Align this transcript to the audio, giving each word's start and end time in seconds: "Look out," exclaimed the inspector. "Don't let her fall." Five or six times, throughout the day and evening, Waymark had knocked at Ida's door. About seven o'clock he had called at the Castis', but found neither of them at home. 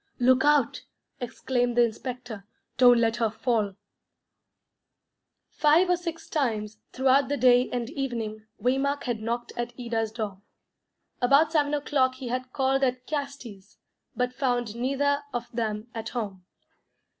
"Look 0.17 0.43
out," 0.43 0.81
exclaimed 1.19 1.77
the 1.77 1.83
inspector. 1.83 2.43
"Don't 2.75 2.97
let 2.97 3.17
her 3.17 3.29
fall." 3.29 3.75
Five 5.51 5.91
or 5.91 5.95
six 5.95 6.27
times, 6.27 6.79
throughout 6.91 7.29
the 7.29 7.37
day 7.37 7.69
and 7.71 7.87
evening, 7.91 8.47
Waymark 8.59 9.03
had 9.03 9.21
knocked 9.21 9.53
at 9.55 9.73
Ida's 9.79 10.11
door. 10.11 10.41
About 11.21 11.51
seven 11.51 11.75
o'clock 11.75 12.15
he 12.15 12.29
had 12.29 12.51
called 12.51 12.83
at 12.83 13.05
the 13.05 13.11
Castis', 13.15 13.77
but 14.15 14.33
found 14.33 14.75
neither 14.75 15.21
of 15.35 15.47
them 15.53 15.85
at 15.93 16.09
home. 16.09 16.45